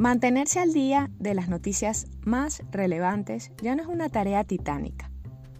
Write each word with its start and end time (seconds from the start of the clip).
Mantenerse 0.00 0.60
al 0.60 0.72
día 0.72 1.10
de 1.18 1.34
las 1.34 1.50
noticias 1.50 2.06
más 2.22 2.62
relevantes 2.72 3.52
ya 3.60 3.74
no 3.74 3.82
es 3.82 3.88
una 3.90 4.08
tarea 4.08 4.44
titánica, 4.44 5.10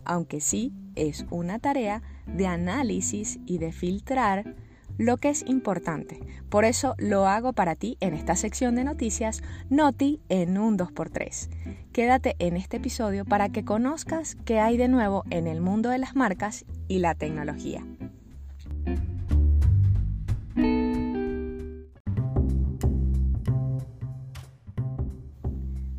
aunque 0.07 0.41
sí 0.41 0.73
es 0.95 1.27
una 1.29 1.59
tarea 1.59 2.01
de 2.27 2.47
análisis 2.47 3.39
y 3.45 3.59
de 3.59 3.71
filtrar 3.71 4.57
lo 4.97 5.19
que 5.19 5.29
es 5.29 5.45
importante. 5.47 6.21
Por 6.49 6.65
eso 6.65 6.95
lo 6.97 7.27
hago 7.27 7.53
para 7.53 7.75
ti 7.75 7.99
en 8.01 8.15
esta 8.15 8.35
sección 8.35 8.77
de 8.77 8.85
noticias 8.85 9.43
Noti 9.69 10.23
en 10.31 10.57
un 10.57 10.79
2x3. 10.79 11.51
Quédate 11.93 12.35
en 12.39 12.57
este 12.57 12.79
episodio 12.79 13.27
para 13.27 13.51
que 13.51 13.67
conozcas 13.67 14.39
qué 14.47 14.59
hay 14.59 14.79
de 14.79 14.89
nuevo 14.89 15.23
en 15.29 15.49
el 15.49 15.61
mundo 15.61 15.91
de 15.91 15.99
las 15.99 16.17
marcas 16.17 16.65
y 16.89 17.01
la 17.01 17.15
tecnología. 17.15 17.85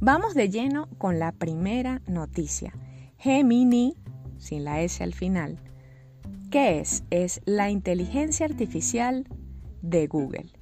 Vamos 0.03 0.33
de 0.33 0.49
lleno 0.49 0.89
con 0.97 1.19
la 1.19 1.31
primera 1.31 2.01
noticia. 2.07 2.73
Gemini, 3.19 3.95
sin 4.39 4.63
la 4.63 4.81
S 4.81 5.03
al 5.03 5.13
final. 5.13 5.59
¿Qué 6.49 6.79
es? 6.79 7.03
Es 7.11 7.39
la 7.45 7.69
inteligencia 7.69 8.47
artificial 8.47 9.27
de 9.83 10.07
Google. 10.07 10.53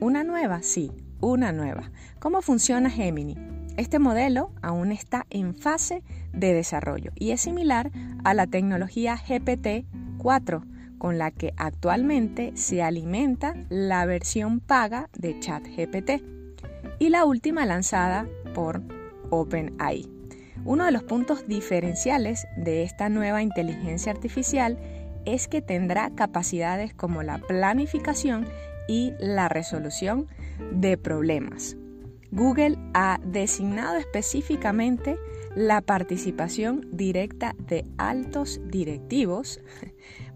¿Una 0.00 0.24
nueva? 0.24 0.62
Sí, 0.62 0.92
una 1.20 1.52
nueva. 1.52 1.92
¿Cómo 2.20 2.40
funciona 2.40 2.88
Gemini? 2.88 3.36
Este 3.76 3.98
modelo 3.98 4.50
aún 4.62 4.92
está 4.92 5.26
en 5.28 5.54
fase 5.54 6.02
de 6.32 6.54
desarrollo 6.54 7.12
y 7.16 7.32
es 7.32 7.42
similar 7.42 7.92
a 8.24 8.32
la 8.32 8.46
tecnología 8.46 9.18
GPT-4 9.18 10.96
con 10.96 11.18
la 11.18 11.32
que 11.32 11.52
actualmente 11.58 12.56
se 12.56 12.82
alimenta 12.82 13.52
la 13.68 14.06
versión 14.06 14.60
paga 14.60 15.10
de 15.12 15.38
ChatGPT 15.38 16.22
y 16.98 17.10
la 17.10 17.26
última 17.26 17.66
lanzada 17.66 18.26
por 18.56 18.80
OpenAI. 19.28 20.08
Uno 20.64 20.86
de 20.86 20.90
los 20.90 21.02
puntos 21.02 21.46
diferenciales 21.46 22.46
de 22.56 22.84
esta 22.84 23.10
nueva 23.10 23.42
inteligencia 23.42 24.10
artificial 24.10 24.78
es 25.26 25.46
que 25.46 25.60
tendrá 25.60 26.10
capacidades 26.14 26.94
como 26.94 27.22
la 27.22 27.36
planificación 27.36 28.48
y 28.88 29.12
la 29.18 29.50
resolución 29.50 30.28
de 30.72 30.96
problemas. 30.96 31.76
Google 32.30 32.78
ha 32.94 33.20
designado 33.22 33.98
específicamente 33.98 35.18
la 35.54 35.82
participación 35.82 36.88
directa 36.92 37.54
de 37.58 37.84
altos 37.98 38.60
directivos 38.64 39.60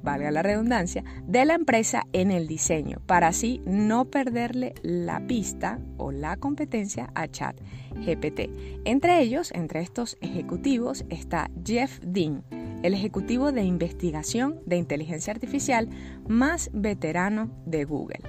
valga 0.02 0.30
la 0.30 0.42
redundancia, 0.42 1.04
de 1.26 1.44
la 1.44 1.54
empresa 1.54 2.06
en 2.12 2.30
el 2.30 2.46
diseño, 2.46 3.00
para 3.06 3.28
así 3.28 3.60
no 3.66 4.06
perderle 4.06 4.74
la 4.82 5.26
pista 5.26 5.78
o 5.96 6.12
la 6.12 6.36
competencia 6.36 7.10
a 7.14 7.28
Chat 7.28 7.56
GPT. 7.94 8.50
Entre 8.84 9.20
ellos, 9.20 9.50
entre 9.52 9.80
estos 9.80 10.16
ejecutivos, 10.20 11.04
está 11.08 11.50
Jeff 11.64 12.00
Dean, 12.04 12.44
el 12.82 12.94
ejecutivo 12.94 13.52
de 13.52 13.62
investigación 13.62 14.60
de 14.66 14.76
inteligencia 14.76 15.32
artificial 15.32 15.88
más 16.28 16.70
veterano 16.72 17.50
de 17.66 17.84
Google. 17.84 18.20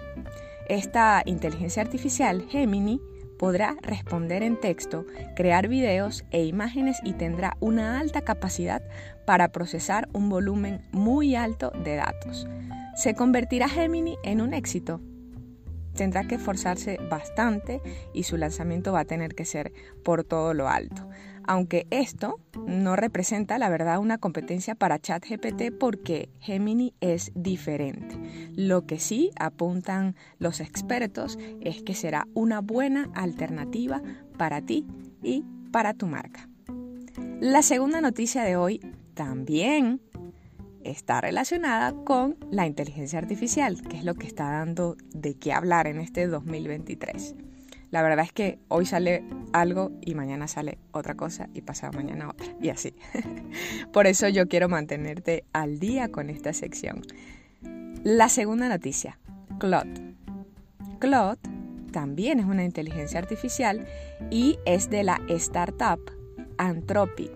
Esta 0.68 1.22
inteligencia 1.26 1.82
artificial, 1.82 2.46
Gemini, 2.50 3.02
podrá 3.42 3.76
responder 3.82 4.44
en 4.44 4.56
texto, 4.56 5.08
crear 5.36 5.68
videos 5.68 6.24
e 6.30 6.46
imágenes 6.46 7.00
y 7.04 7.14
tendrá 7.14 7.58
una 7.60 8.00
alta 8.00 8.22
capacidad 8.22 8.84
para 9.26 9.52
procesar 9.52 10.08
un 10.14 10.30
volumen 10.30 10.86
muy 10.92 11.34
alto 11.34 11.72
de 11.84 11.96
datos. 11.96 12.48
¿Se 12.96 13.16
convertirá 13.16 13.68
Gemini 13.68 14.16
en 14.24 14.42
un 14.42 14.54
éxito? 14.54 15.02
Tendrá 15.96 16.28
que 16.28 16.36
esforzarse 16.36 17.00
bastante 17.10 17.82
y 18.14 18.26
su 18.26 18.38
lanzamiento 18.38 18.94
va 18.94 19.00
a 19.00 19.06
tener 19.06 19.34
que 19.34 19.46
ser 19.46 19.74
por 20.04 20.24
todo 20.24 20.54
lo 20.54 20.70
alto 20.70 21.10
aunque 21.46 21.88
esto 21.90 22.40
no 22.66 22.96
representa 22.96 23.58
la 23.58 23.70
verdad 23.70 24.00
una 24.00 24.18
competencia 24.18 24.76
para 24.76 25.00
ChatGPT 25.00 25.72
porque 25.80 26.30
Gemini 26.40 26.94
es 27.02 27.32
diferente. 27.36 28.18
Lo 28.56 28.86
que 28.86 29.00
sí 29.00 29.32
apuntan 29.40 30.16
los 30.40 30.60
expertos 30.60 31.38
es 31.62 31.84
que 31.84 31.94
será 31.94 32.28
una 32.34 32.62
buena 32.62 33.10
alternativa 33.14 34.02
para 34.38 34.62
ti 34.62 34.86
y 35.24 35.46
para 35.72 35.94
tu 35.94 36.08
marca. 36.08 36.48
La 37.40 37.62
segunda 37.62 38.02
noticia 38.02 38.44
de 38.44 38.56
hoy 38.56 38.80
también 39.14 40.02
está 40.84 41.22
relacionada 41.22 41.94
con 42.04 42.38
la 42.50 42.66
inteligencia 42.66 43.20
artificial, 43.20 43.82
que 43.82 43.98
es 43.98 44.04
lo 44.04 44.16
que 44.16 44.28
está 44.28 44.50
dando 44.52 44.96
de 45.14 45.36
qué 45.36 45.54
hablar 45.54 45.88
en 45.88 46.00
este 46.00 46.28
2023. 46.28 47.36
La 47.92 48.02
verdad 48.02 48.26
es 48.26 48.32
que 48.32 48.58
hoy 48.70 48.86
sale 48.86 49.24
algo 49.52 49.92
y 50.02 50.16
mañana 50.16 50.48
sale 50.48 50.78
otra 50.92 51.16
cosa 51.16 51.50
y 51.54 51.62
pasado 51.62 51.92
mañana 51.92 52.30
otra 52.30 52.48
y 52.62 52.70
así. 52.70 52.96
Por 53.94 54.08
eso 54.08 54.30
yo 54.30 54.48
quiero 54.48 54.70
mantenerte 54.70 55.44
al 55.52 55.80
día 55.80 56.10
con 56.10 56.30
esta 56.30 56.54
sección. 56.54 57.02
La 58.04 58.30
segunda 58.30 58.70
noticia, 58.70 59.20
Claude. 59.60 60.16
Claude 61.00 61.40
también 61.92 62.40
es 62.40 62.46
una 62.46 62.64
inteligencia 62.64 63.20
artificial 63.20 63.86
y 64.30 64.58
es 64.66 64.90
de 64.90 65.04
la 65.04 65.20
startup 65.28 66.00
Anthropic, 66.58 67.34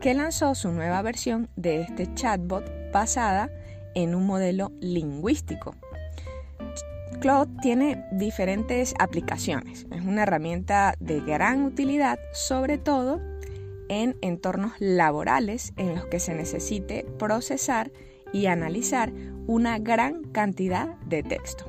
que 0.00 0.14
lanzó 0.14 0.54
su 0.54 0.70
nueva 0.70 1.02
versión 1.02 1.48
de 1.56 1.80
este 1.80 2.12
chatbot 2.14 2.64
basada 2.92 3.50
en 3.94 4.14
un 4.14 4.26
modelo 4.26 4.70
lingüístico 4.80 5.74
Cloud 7.20 7.48
tiene 7.60 8.04
diferentes 8.12 8.94
aplicaciones. 8.98 9.86
Es 9.90 10.02
una 10.04 10.22
herramienta 10.22 10.94
de 11.00 11.20
gran 11.20 11.64
utilidad, 11.64 12.18
sobre 12.32 12.78
todo 12.78 13.20
en 13.88 14.16
entornos 14.22 14.72
laborales 14.78 15.72
en 15.76 15.94
los 15.94 16.06
que 16.06 16.20
se 16.20 16.34
necesite 16.34 17.04
procesar 17.18 17.92
y 18.32 18.46
analizar 18.46 19.12
una 19.46 19.78
gran 19.78 20.24
cantidad 20.32 20.96
de 21.00 21.22
texto. 21.22 21.66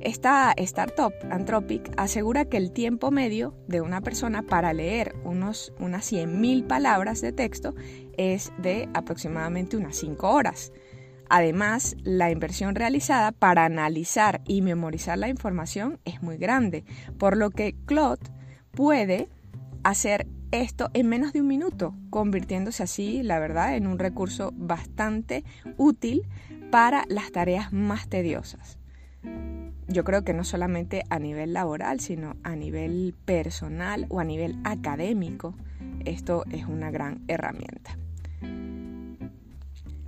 Esta 0.00 0.52
startup, 0.56 1.12
Anthropic, 1.30 1.92
asegura 1.98 2.46
que 2.46 2.56
el 2.56 2.72
tiempo 2.72 3.10
medio 3.10 3.54
de 3.66 3.82
una 3.82 4.00
persona 4.00 4.42
para 4.42 4.72
leer 4.72 5.14
unos, 5.24 5.74
unas 5.78 6.10
100.000 6.10 6.66
palabras 6.66 7.20
de 7.20 7.32
texto 7.32 7.74
es 8.16 8.50
de 8.56 8.88
aproximadamente 8.94 9.76
unas 9.76 9.96
5 9.96 10.30
horas. 10.30 10.72
Además, 11.30 11.96
la 12.02 12.32
inversión 12.32 12.74
realizada 12.74 13.30
para 13.30 13.64
analizar 13.64 14.42
y 14.48 14.62
memorizar 14.62 15.16
la 15.16 15.28
información 15.28 16.00
es 16.04 16.22
muy 16.22 16.38
grande, 16.38 16.84
por 17.18 17.36
lo 17.36 17.50
que 17.50 17.76
Claude 17.86 18.28
puede 18.72 19.28
hacer 19.84 20.26
esto 20.50 20.90
en 20.92 21.08
menos 21.08 21.32
de 21.32 21.40
un 21.40 21.46
minuto, 21.46 21.94
convirtiéndose 22.10 22.82
así, 22.82 23.22
la 23.22 23.38
verdad, 23.38 23.76
en 23.76 23.86
un 23.86 24.00
recurso 24.00 24.52
bastante 24.56 25.44
útil 25.76 26.22
para 26.72 27.04
las 27.08 27.30
tareas 27.30 27.72
más 27.72 28.08
tediosas. 28.08 28.80
Yo 29.86 30.02
creo 30.02 30.24
que 30.24 30.34
no 30.34 30.42
solamente 30.42 31.04
a 31.10 31.20
nivel 31.20 31.52
laboral, 31.52 32.00
sino 32.00 32.34
a 32.42 32.56
nivel 32.56 33.14
personal 33.24 34.06
o 34.08 34.18
a 34.18 34.24
nivel 34.24 34.58
académico, 34.64 35.54
esto 36.04 36.42
es 36.50 36.66
una 36.66 36.90
gran 36.90 37.22
herramienta. 37.28 37.99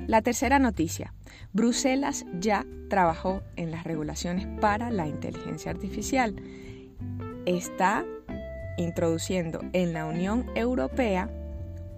La 0.06 0.20
tercera 0.20 0.58
noticia. 0.58 1.14
Bruselas 1.52 2.26
ya 2.40 2.66
trabajó 2.90 3.42
en 3.56 3.70
las 3.70 3.84
regulaciones 3.84 4.46
para 4.60 4.90
la 4.90 5.06
inteligencia 5.06 5.70
artificial. 5.70 6.34
Está 7.46 8.04
introduciendo 8.78 9.60
en 9.72 9.92
la 9.92 10.06
Unión 10.06 10.46
Europea 10.54 11.30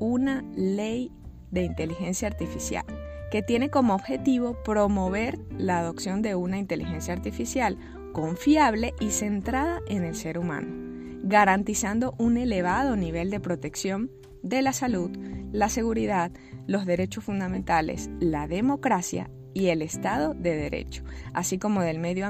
una 0.01 0.45
ley 0.55 1.11
de 1.51 1.63
inteligencia 1.63 2.29
artificial 2.29 2.85
que 3.31 3.43
tiene 3.43 3.71
como 3.71 3.95
objetivo 3.95 4.63
promover 4.63 5.39
la 5.57 5.79
adopción 5.79 6.21
de 6.21 6.35
una 6.35 6.59
inteligencia 6.59 7.15
artificial 7.15 7.79
confiable 8.13 8.95
y 9.01 9.11
centrada 9.11 9.81
en 9.89 10.05
el 10.05 10.15
ser 10.15 10.39
humano, 10.39 10.69
garantizando 11.25 12.15
un 12.19 12.37
elevado 12.37 12.97
nivel 12.97 13.31
de 13.31 13.41
protección 13.41 14.11
de 14.45 14.63
la 14.63 14.73
salud, 14.73 15.11
la 15.53 15.69
seguridad, 15.69 16.31
los 16.67 16.87
derechos 16.87 17.25
fundamentales, 17.25 18.11
la 18.21 18.47
democracia 18.47 19.31
y 19.55 19.69
el 19.69 19.83
Estado 19.83 20.35
de 20.35 20.55
Derecho, 20.55 21.03
así 21.33 21.59
como 21.59 21.81
del 21.81 21.99
medio, 21.99 22.27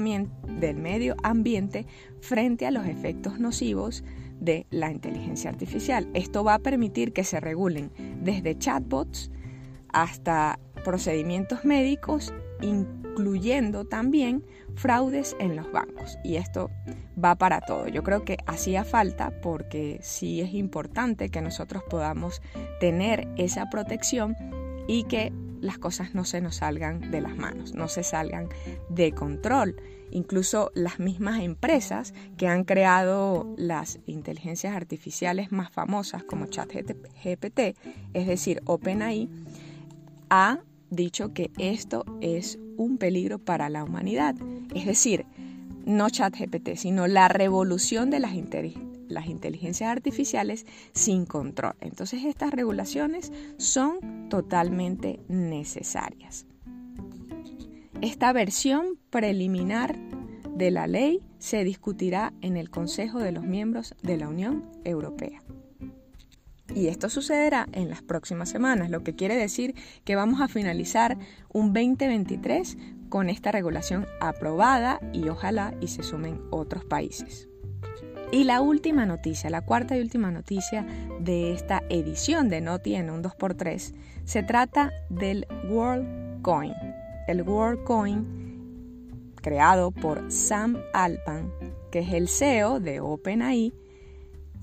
ambiente 1.23 1.87
frente 2.21 2.67
a 2.67 2.71
los 2.71 2.87
efectos 2.87 3.41
nocivos 3.41 4.05
de 4.41 4.67
la 4.71 4.91
inteligencia 4.91 5.51
artificial. 5.51 6.09
Esto 6.15 6.45
va 6.45 6.55
a 6.55 6.59
permitir 6.61 7.13
que 7.13 7.25
se 7.25 7.41
regulen 7.41 7.91
desde 8.23 8.59
chatbots 8.59 9.31
hasta 9.89 10.59
procedimientos 10.85 11.65
médicos, 11.65 12.33
incluyendo 12.65 13.85
también 13.85 14.45
fraudes 14.75 15.37
en 15.39 15.55
los 15.55 15.71
bancos. 15.71 16.19
Y 16.25 16.37
esto 16.37 16.71
va 17.23 17.37
para 17.37 17.61
todo. 17.61 17.89
Yo 17.89 18.03
creo 18.03 18.25
que 18.25 18.39
hacía 18.47 18.85
falta 18.85 19.33
porque 19.43 19.99
sí 20.03 20.41
es 20.41 20.55
importante 20.55 21.29
que 21.29 21.43
nosotros 21.43 21.83
podamos 21.89 22.43
tener 22.81 23.29
esa 23.37 23.69
protección 23.71 24.37
y 24.89 25.05
que 25.05 25.33
las 25.61 25.79
cosas 25.79 26.15
no 26.15 26.25
se 26.25 26.41
nos 26.41 26.57
salgan 26.57 27.11
de 27.11 27.21
las 27.21 27.37
manos, 27.37 27.75
no 27.75 27.89
se 27.89 28.03
salgan 28.03 28.49
de 28.91 29.13
control. 29.13 29.77
Incluso 30.11 30.71
las 30.75 31.01
mismas 31.01 31.43
empresas 31.43 32.13
que 32.37 32.47
han 32.47 32.65
creado 32.65 33.53
las 33.57 33.99
inteligencias 34.07 34.77
artificiales 34.77 35.53
más 35.53 35.71
famosas 35.71 36.23
como 36.23 36.47
ChatGPT, 36.47 37.77
es 38.13 38.27
decir, 38.27 38.63
OpenAI, 38.67 39.29
ha 40.29 40.61
dicho 40.95 41.33
que 41.33 41.51
esto 41.59 42.05
es 42.21 42.59
un 42.77 42.99
peligro 42.99 43.39
para 43.39 43.69
la 43.69 43.85
humanidad. 43.85 44.35
Es 44.75 44.87
decir, 44.87 45.27
no 45.85 46.09
ChatGPT, 46.09 46.77
sino 46.77 47.07
la 47.07 47.29
revolución 47.29 48.11
de 48.11 48.21
las, 48.21 48.33
las 49.09 49.27
inteligencias 49.27 49.91
artificiales 49.91 50.67
sin 50.93 51.27
control. 51.27 51.75
Entonces 51.81 52.25
estas 52.25 52.53
regulaciones 52.53 53.33
son 53.59 54.29
totalmente 54.29 55.21
necesarias. 55.29 56.47
Esta 58.01 58.33
versión 58.33 58.99
preliminar 59.11 59.99
de 60.57 60.71
la 60.71 60.87
ley 60.87 61.21
se 61.39 61.65
discutirá 61.65 62.33
en 62.41 62.57
el 62.57 62.71
Consejo 62.71 63.19
de 63.19 63.33
los 63.33 63.45
Miembros 63.45 63.95
de 64.03 64.17
la 64.17 64.29
Unión 64.29 64.65
Europea. 64.85 65.44
Y 66.75 66.89
esto 66.89 67.09
sucederá 67.09 67.69
en 67.73 67.89
las 67.89 68.03
próximas 68.03 68.49
semanas, 68.49 68.91
lo 68.91 69.05
que 69.05 69.15
quiere 69.15 69.37
decir 69.37 69.75
que 70.05 70.17
vamos 70.17 70.41
a 70.41 70.49
finalizar 70.49 71.17
un 71.53 71.73
2023 71.73 72.77
con 73.09 73.31
esta 73.31 73.53
regulación 73.53 74.07
aprobada 74.21 74.99
y 75.13 75.29
ojalá 75.29 75.75
y 75.81 75.87
se 75.87 76.03
sumen 76.03 76.41
otros 76.51 76.85
países. 76.85 77.49
Y 78.33 78.43
la 78.43 78.61
última 78.61 79.07
noticia, 79.07 79.51
la 79.51 79.65
cuarta 79.65 79.97
y 79.97 80.01
última 80.01 80.33
noticia 80.33 80.85
de 81.21 81.53
esta 81.53 81.85
edición 81.89 82.49
de 82.49 82.61
Noti 82.61 82.97
en 82.97 83.11
un 83.11 83.23
2x3, 83.23 83.95
se 84.25 84.43
trata 84.43 84.91
del 85.09 85.47
World 85.69 86.43
Coin. 86.43 86.73
El 87.29 87.43
World 87.43 87.85
Coin 87.85 88.45
creado 89.41 89.93
por 89.93 90.33
Sam 90.33 90.79
Alpan, 90.93 91.53
que 91.93 92.01
es 92.01 92.13
el 92.13 92.29
CEO 92.29 92.81
de 92.81 92.99
OpenAI, 92.99 93.73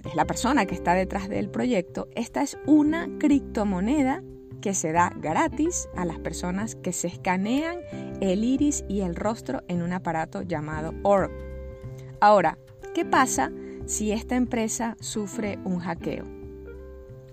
es 0.10 0.16
la 0.16 0.26
persona 0.26 0.66
que 0.66 0.76
está 0.76 0.94
detrás 0.94 1.30
del 1.30 1.50
proyecto. 1.50 2.08
Esta 2.16 2.42
es 2.42 2.58
una 2.66 3.08
criptomoneda 3.20 4.24
que 4.62 4.74
se 4.74 4.92
da 4.92 5.12
gratis 5.18 5.90
a 5.96 6.06
las 6.06 6.20
personas 6.20 6.76
que 6.76 6.94
se 6.94 7.08
escanean 7.08 7.80
el 8.22 8.44
iris 8.44 8.86
y 8.88 9.02
el 9.02 9.16
rostro 9.16 9.64
en 9.68 9.82
un 9.82 9.92
aparato 9.92 10.44
llamado 10.44 10.94
Orb. 11.04 11.32
Ahora, 12.22 12.58
¿qué 12.94 13.04
pasa 13.04 13.52
si 13.86 14.12
esta 14.12 14.36
empresa 14.36 14.96
sufre 15.00 15.60
un 15.66 15.80
hackeo? 15.80 16.26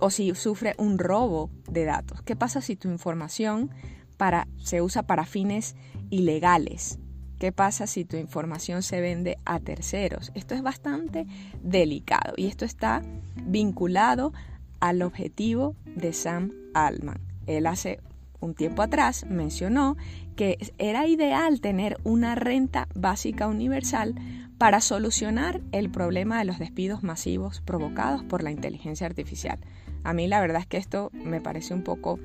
O 0.01 0.11
si 0.11 0.35
sufre 0.35 0.75
un 0.79 0.99
robo 0.99 1.51
de 1.69 1.85
datos. 1.85 2.23
¿Qué 2.23 2.37
pasa 2.37 2.61
si 2.61 2.77
tu 2.77 2.89
información 2.89 3.71
para, 4.17 4.49
se 4.57 4.81
usa 4.81 5.03
para 5.03 5.25
fines 5.25 5.77
ilegales? 6.11 6.99
¿Qué 7.39 7.53
pasa 7.53 7.87
si 7.87 8.05
tu 8.05 8.17
información 8.17 8.83
se 8.83 9.01
vende 9.01 9.39
a 9.45 9.61
terceros? 9.61 10.33
Esto 10.35 10.57
es 10.57 10.63
bastante 10.63 11.27
delicado 11.63 12.35
y 12.37 12.47
esto 12.47 12.65
está 12.65 13.03
vinculado 13.45 14.33
al 14.81 15.03
objetivo 15.03 15.77
de 15.85 16.13
Sam 16.13 16.53
Altman. 16.75 17.21
Él 17.47 17.67
hace 17.67 18.01
un 18.41 18.55
tiempo 18.55 18.83
atrás 18.83 19.25
mencionó 19.29 19.97
que 20.35 20.59
era 20.79 21.07
ideal 21.07 21.61
tener 21.61 21.99
una 22.03 22.35
renta 22.35 22.89
básica 22.95 23.47
universal 23.47 24.17
para 24.59 24.81
solucionar 24.81 25.61
el 25.71 25.91
problema 25.91 26.41
de 26.41 26.45
los 26.45 26.59
despidos 26.59 27.05
masivos 27.05 27.61
provocados 27.61 28.25
por 28.25 28.43
la 28.43 28.51
inteligencia 28.51 29.07
artificial. 29.07 29.61
A 30.03 30.13
mí 30.13 30.27
la 30.27 30.41
verdad 30.41 30.63
es 30.63 30.67
que 30.67 30.77
esto 30.77 31.11
me 31.13 31.41
parece 31.41 31.73
un 31.75 31.85
poco 31.85 32.19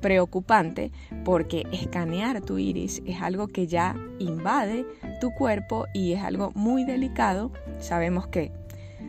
preocupante 0.00 0.92
porque 1.24 1.66
escanear 1.72 2.40
tu 2.40 2.58
iris 2.58 3.02
es 3.06 3.20
algo 3.20 3.48
que 3.48 3.66
ya 3.66 3.96
invade 4.18 4.86
tu 5.20 5.32
cuerpo 5.32 5.86
y 5.94 6.12
es 6.12 6.22
algo 6.22 6.52
muy 6.54 6.84
delicado. 6.84 7.52
Sabemos 7.78 8.26
que 8.26 8.52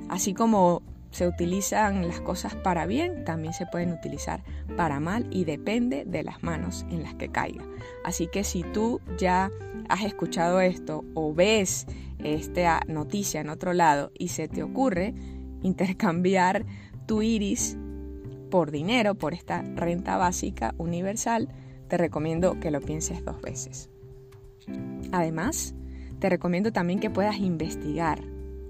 así 0.09 0.33
como 0.33 0.81
se 1.11 1.27
utilizan 1.27 2.07
las 2.07 2.21
cosas 2.21 2.55
para 2.55 2.85
bien, 2.85 3.23
también 3.25 3.53
se 3.53 3.65
pueden 3.65 3.91
utilizar 3.91 4.43
para 4.77 4.99
mal 4.99 5.27
y 5.31 5.43
depende 5.43 6.05
de 6.05 6.23
las 6.23 6.43
manos 6.43 6.85
en 6.91 7.03
las 7.03 7.15
que 7.15 7.29
caiga. 7.29 7.65
Así 8.03 8.27
que 8.27 8.43
si 8.43 8.63
tú 8.63 9.01
ya 9.17 9.49
has 9.89 10.03
escuchado 10.03 10.61
esto 10.61 11.03
o 11.15 11.33
ves 11.33 11.87
esta 12.19 12.81
noticia 12.87 13.41
en 13.41 13.49
otro 13.49 13.73
lado 13.73 14.11
y 14.17 14.27
se 14.27 14.47
te 14.47 14.61
ocurre 14.61 15.13
intercambiar 15.63 16.65
tu 17.05 17.21
iris 17.21 17.77
por 18.49 18.71
dinero, 18.71 19.15
por 19.15 19.33
esta 19.33 19.61
renta 19.61 20.17
básica 20.17 20.73
universal, 20.77 21.49
te 21.87 21.97
recomiendo 21.97 22.59
que 22.59 22.71
lo 22.71 22.81
pienses 22.81 23.23
dos 23.23 23.41
veces. 23.41 23.89
Además, 25.11 25.73
te 26.19 26.29
recomiendo 26.29 26.71
también 26.71 26.99
que 26.99 27.09
puedas 27.09 27.37
investigar 27.37 28.21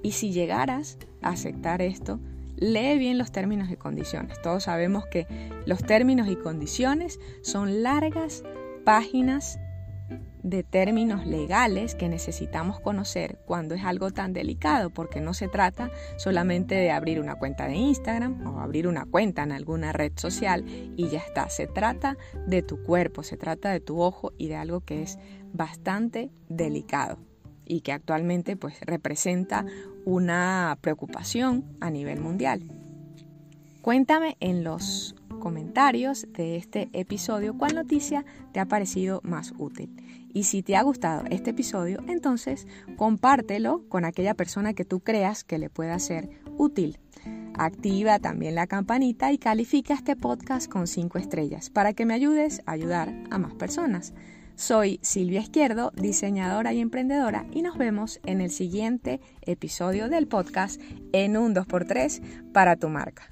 y 0.02 0.12
si 0.12 0.32
llegaras 0.32 0.98
a 1.22 1.30
aceptar 1.30 1.82
esto, 1.82 2.20
lee 2.56 2.98
bien 2.98 3.18
los 3.18 3.32
términos 3.32 3.70
y 3.72 3.76
condiciones. 3.76 4.42
Todos 4.42 4.64
sabemos 4.64 5.06
que 5.08 5.28
los 5.66 5.84
términos 5.84 6.28
y 6.28 6.36
condiciones 6.36 7.20
son 7.42 7.84
largas 7.84 8.44
páginas 8.86 9.60
de 10.44 10.64
términos 10.64 11.26
legales 11.26 11.96
que 11.96 12.10
necesitamos 12.10 12.80
conocer 12.80 13.40
cuando 13.46 13.76
es 13.76 13.84
algo 13.84 14.12
tan 14.12 14.34
delicado, 14.34 14.90
porque 14.90 15.22
no 15.22 15.34
se 15.34 15.48
trata 15.48 15.92
solamente 16.18 16.76
de 16.76 16.92
abrir 16.92 17.20
una 17.20 17.36
cuenta 17.36 17.68
de 17.68 17.76
Instagram 17.76 18.46
o 18.48 18.60
abrir 18.60 18.88
una 18.88 19.06
cuenta 19.06 19.44
en 19.44 19.52
alguna 19.52 19.92
red 19.92 20.14
social 20.16 20.64
y 20.96 21.10
ya 21.10 21.20
está. 21.20 21.50
Se 21.50 21.68
trata 21.68 22.18
de 22.48 22.62
tu 22.62 22.82
cuerpo, 22.84 23.24
se 23.24 23.38
trata 23.38 23.72
de 23.72 23.80
tu 23.80 24.02
ojo 24.02 24.34
y 24.38 24.48
de 24.48 24.56
algo 24.56 24.82
que 24.82 25.04
es 25.04 25.20
bastante 25.54 26.32
delicado 26.48 27.20
y 27.66 27.82
que 27.82 27.92
actualmente 27.92 28.56
pues 28.56 28.80
representa 28.82 29.66
una 30.06 30.78
preocupación 30.82 31.66
a 31.80 31.90
nivel 31.92 32.20
mundial. 32.20 32.64
Cuéntame 33.82 34.38
en 34.40 34.64
los 34.64 35.16
comentarios 35.40 36.28
de 36.34 36.58
este 36.58 36.90
episodio 36.94 37.58
cuál 37.58 37.76
noticia 37.76 38.26
te 38.52 38.60
ha 38.60 38.66
parecido 38.66 39.22
más 39.24 39.54
útil. 39.58 39.96
Y 40.34 40.44
si 40.44 40.62
te 40.62 40.76
ha 40.76 40.84
gustado 40.84 41.24
este 41.30 41.52
episodio, 41.52 42.04
entonces 42.08 42.68
compártelo 42.98 43.88
con 43.90 44.06
aquella 44.06 44.36
persona 44.36 44.74
que 44.74 44.86
tú 44.86 45.00
creas 45.00 45.44
que 45.44 45.58
le 45.58 45.70
pueda 45.70 45.98
ser 46.00 46.30
útil. 46.58 47.00
Activa 47.56 48.20
también 48.20 48.56
la 48.56 48.68
campanita 48.68 49.32
y 49.32 49.38
califica 49.38 49.94
este 49.94 50.16
podcast 50.16 50.72
con 50.72 50.88
5 50.88 51.18
estrellas 51.18 51.70
para 51.70 51.94
que 51.94 52.06
me 52.06 52.14
ayudes 52.14 52.62
a 52.66 52.74
ayudar 52.74 53.14
a 53.30 53.38
más 53.38 53.54
personas. 53.56 54.14
Soy 54.56 55.00
Silvia 55.02 55.40
Izquierdo, 55.40 55.92
diseñadora 55.96 56.74
y 56.74 56.82
emprendedora, 56.82 57.46
y 57.52 57.62
nos 57.62 57.78
vemos 57.78 58.20
en 58.26 58.42
el 58.42 58.52
siguiente 58.52 59.22
episodio 59.42 60.10
del 60.10 60.28
podcast 60.28 60.82
en 61.14 61.38
un 61.38 61.56
2x3 61.56 62.52
para 62.52 62.76
tu 62.76 62.90
marca. 62.90 63.30